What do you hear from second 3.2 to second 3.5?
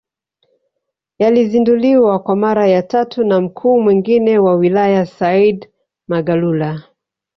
na